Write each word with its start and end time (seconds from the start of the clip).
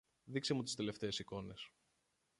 Δείξε 0.23 0.53
μου 0.53 0.63
τις 0.63 0.75
τελευταίες 0.75 1.19
εικόνες. 1.19 1.71